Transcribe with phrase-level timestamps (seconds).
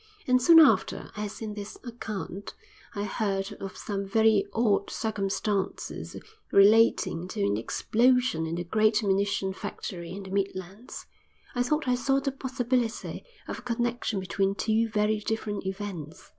[0.25, 2.55] And soon after I had seen this account,
[2.95, 6.15] I heard of some very odd circumstances
[6.51, 11.05] relating to an explosion in a great munition factory in the Midlands.
[11.53, 16.29] I thought I saw the possibility of a connection between two very different events.